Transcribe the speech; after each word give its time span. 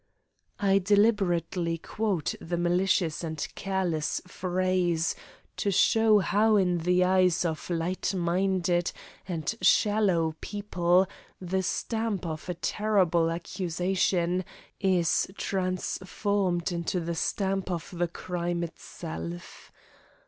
I 0.59 0.79
deliberately 0.79 1.77
quote 1.77 2.33
the 2.41 2.57
malicious 2.57 3.23
and 3.23 3.47
careless 3.53 4.19
phrase 4.25 5.13
to 5.57 5.69
show 5.69 6.17
how 6.17 6.55
in 6.55 6.79
the 6.79 7.03
eyes 7.03 7.45
of 7.45 7.69
lightminded 7.69 8.91
and 9.27 9.55
shallow 9.61 10.33
people 10.41 11.05
the 11.39 11.61
stamp 11.61 12.25
of 12.25 12.49
a 12.49 12.55
terrible 12.55 13.29
accusation 13.29 14.43
is 14.79 15.31
transformed 15.37 16.71
into 16.71 16.99
the 16.99 17.13
stamp 17.13 17.69
of 17.69 17.87
the 17.95 18.07
crime 18.07 18.63
itself. 18.63 19.71